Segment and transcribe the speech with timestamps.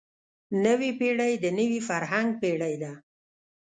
[0.65, 2.91] نوې پېړۍ د نوي فرهنګ پېړۍ ده.